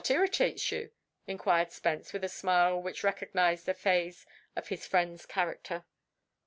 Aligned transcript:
"What 0.01 0.09
irritates 0.09 0.71
you?" 0.71 0.89
inquired 1.27 1.71
Spence, 1.71 2.11
with 2.11 2.23
a 2.23 2.27
smile 2.27 2.81
which 2.81 3.03
recognized 3.03 3.69
a 3.69 3.75
phase 3.75 4.25
of 4.55 4.69
his 4.69 4.87
friend's 4.87 5.27
character. 5.27 5.85